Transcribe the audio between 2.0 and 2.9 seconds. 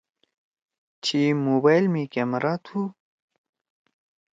کیمرا تُھو؟